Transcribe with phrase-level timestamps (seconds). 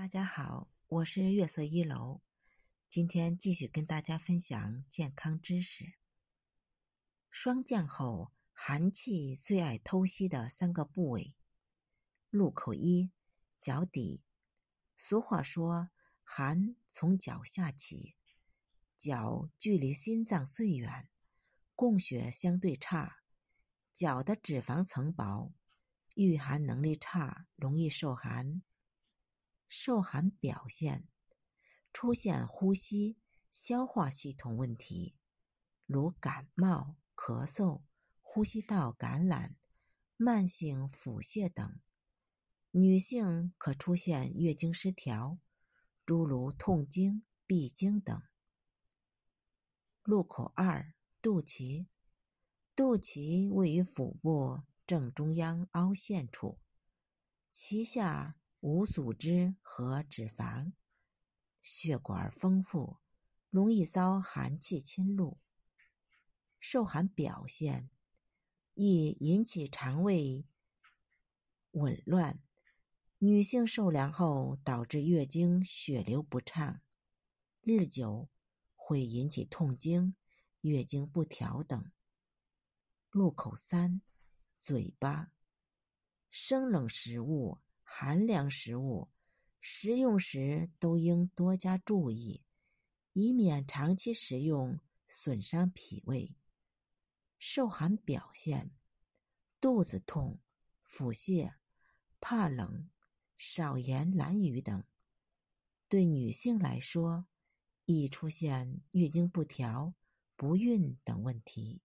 [0.00, 2.22] 大家好，我是月色一楼，
[2.88, 5.92] 今天继续跟大家分享健康知识。
[7.28, 11.34] 霜降后，寒气最爱偷袭的三个部位：
[12.30, 13.10] 路口一，
[13.60, 14.24] 脚底。
[14.96, 15.90] 俗话说，
[16.24, 18.14] 寒从脚下起，
[18.96, 21.10] 脚距离心脏最远，
[21.74, 23.18] 供血相对差，
[23.92, 25.52] 脚的脂肪层薄，
[26.14, 28.62] 御寒能力差，容易受寒。
[29.72, 31.06] 受寒表现
[31.92, 33.16] 出现呼吸、
[33.52, 35.16] 消化系统问题，
[35.86, 37.82] 如感冒、咳嗽、
[38.20, 39.56] 呼吸道感染、
[40.16, 41.78] 慢性腹泻等。
[42.72, 45.38] 女性可出现月经失调，
[46.04, 48.20] 诸如痛经、闭经等。
[50.02, 50.92] 入口二，
[51.22, 51.86] 肚脐，
[52.74, 56.58] 肚脐位于腹部正中央凹陷处，
[57.52, 58.36] 脐下。
[58.60, 60.72] 无组织和脂肪，
[61.62, 62.98] 血管丰富，
[63.48, 65.38] 容易遭寒气侵入。
[66.58, 67.88] 受寒表现
[68.74, 70.44] 易引起肠胃
[71.70, 72.42] 紊乱，
[73.16, 76.82] 女性受凉后导致月经血流不畅，
[77.62, 78.28] 日久
[78.76, 80.14] 会引起痛经、
[80.60, 81.90] 月经不调等。
[83.08, 84.02] 入口三，
[84.54, 85.32] 嘴巴，
[86.28, 87.62] 生冷食物。
[87.92, 89.08] 寒凉食物
[89.60, 92.44] 食用时都应多加注意，
[93.12, 96.36] 以免长期食用损伤脾胃。
[97.36, 98.70] 受寒表现：
[99.60, 100.38] 肚子痛、
[100.84, 101.56] 腹泻、
[102.20, 102.88] 怕冷、
[103.36, 104.84] 少言懒语等。
[105.88, 107.26] 对女性来说，
[107.86, 109.94] 易出现月经不调、
[110.36, 111.82] 不孕等问题。